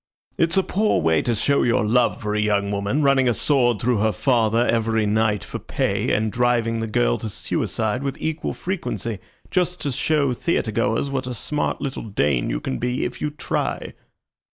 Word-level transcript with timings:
It's 0.35 0.57
a 0.57 0.63
poor 0.63 0.99
way 0.99 1.21
to 1.21 1.35
show 1.35 1.61
your 1.61 1.85
love 1.85 2.23
for 2.23 2.33
a 2.33 2.39
young 2.39 2.71
woman, 2.71 3.03
running 3.03 3.29
a 3.29 3.35
sword 3.35 3.79
through 3.79 3.97
her 3.99 4.11
father 4.11 4.65
every 4.65 5.05
night 5.05 5.43
for 5.43 5.59
pay, 5.59 6.11
and 6.11 6.31
driving 6.31 6.79
the 6.79 6.87
girl 6.87 7.19
to 7.19 7.29
suicide 7.29 8.01
with 8.01 8.17
equal 8.19 8.55
frequency, 8.55 9.19
just 9.51 9.79
to 9.81 9.91
show 9.91 10.33
theatre 10.33 10.71
goers 10.71 11.11
what 11.11 11.27
a 11.27 11.35
smart 11.35 11.81
little 11.81 12.01
Dane 12.01 12.49
you 12.49 12.59
can 12.59 12.79
be 12.79 13.05
if 13.05 13.21
you 13.21 13.29
try." 13.29 13.93